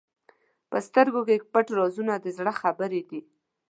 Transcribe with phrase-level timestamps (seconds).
[0.69, 3.21] په سترګو کې پټ رازونه د زړه خبرې دي.